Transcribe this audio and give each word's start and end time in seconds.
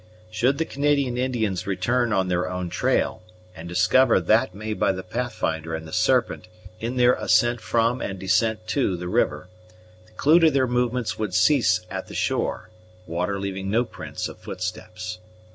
Should 0.31 0.57
the 0.57 0.65
Canadian 0.65 1.15
Indians 1.15 1.67
return 1.67 2.11
on 2.11 2.27
their 2.27 2.49
own 2.49 2.71
trail, 2.71 3.21
and 3.55 3.69
discover 3.69 4.19
that 4.19 4.55
made 4.55 4.79
by 4.79 4.91
the 4.93 5.03
Pathfinder 5.03 5.75
and 5.75 5.87
the 5.87 5.93
Serpent 5.93 6.47
in 6.79 6.97
their 6.97 7.13
ascent 7.13 7.61
from 7.61 8.01
and 8.01 8.17
descent 8.17 8.67
to 8.69 8.97
the 8.97 9.07
river, 9.07 9.47
the 10.07 10.11
clue 10.13 10.39
to 10.39 10.49
their 10.49 10.65
movements 10.65 11.19
would 11.19 11.35
cease 11.35 11.81
at 11.91 12.07
the 12.07 12.15
shore, 12.15 12.71
water 13.05 13.39
leaving 13.39 13.69
no 13.69 13.85
prints 13.85 14.27
of 14.27 14.39
footsteps. 14.39 15.19